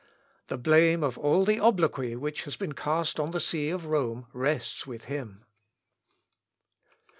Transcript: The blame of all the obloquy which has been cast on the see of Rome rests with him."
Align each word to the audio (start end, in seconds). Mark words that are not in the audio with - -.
The 0.47 0.57
blame 0.57 1.03
of 1.03 1.15
all 1.19 1.45
the 1.45 1.59
obloquy 1.59 2.15
which 2.15 2.45
has 2.45 2.55
been 2.55 2.73
cast 2.73 3.19
on 3.19 3.29
the 3.29 3.39
see 3.39 3.69
of 3.69 3.85
Rome 3.85 4.25
rests 4.33 4.87
with 4.87 5.03
him." 5.03 5.45